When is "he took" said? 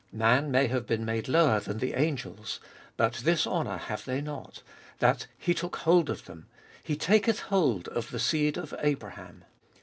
5.37-5.75